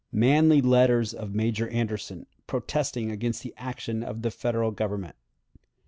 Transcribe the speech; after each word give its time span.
Manly 0.11 0.61
Letter 0.63 1.01
of 1.15 1.35
Major 1.35 1.69
Anderson, 1.69 2.25
protesting 2.47 3.11
against 3.11 3.43
the 3.43 3.53
Action 3.55 4.01
of 4.01 4.23
the 4.23 4.31
Federal 4.31 4.71
Government. 4.71 5.15